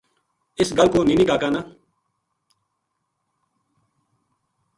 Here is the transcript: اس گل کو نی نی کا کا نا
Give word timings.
اس 0.59 0.69
گل 0.77 0.87
کو 0.93 0.99
نی 1.07 1.15
نی 1.19 1.25
کا 1.29 1.35
کا 1.41 1.49
نا 1.53 1.61